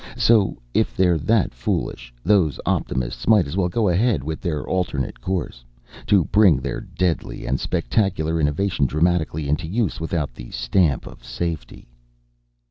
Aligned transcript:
So, 0.17 0.57
if 0.73 0.97
they're 0.97 1.19
that 1.19 1.53
foolish, 1.53 2.11
those 2.23 2.59
optimists 2.65 3.27
might 3.27 3.45
as 3.45 3.55
well 3.55 3.69
go 3.69 3.87
ahead 3.87 4.23
with 4.23 4.41
their 4.41 4.65
alternate 4.67 5.21
course: 5.21 5.63
To 6.07 6.23
bring 6.25 6.57
their 6.57 6.81
deadly 6.81 7.45
and 7.45 7.59
spectacular 7.59 8.41
innovation 8.41 8.87
dramatically 8.87 9.47
into 9.47 9.67
use 9.67 9.99
without 10.01 10.33
the 10.33 10.49
stamp 10.49 11.05
of 11.05 11.23
safety!" 11.23 11.87